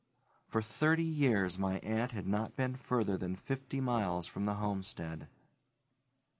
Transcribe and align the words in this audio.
For 0.47 0.63
thirty 0.63 1.03
years 1.03 1.59
my 1.59 1.77
aunt 1.81 2.11
had 2.11 2.25
not 2.25 2.55
been 2.55 2.75
further 2.75 3.19
than 3.19 3.35
fifty 3.35 3.79
miles 3.79 4.25
from 4.25 4.47
the 4.47 4.55
homestead. 4.55 5.27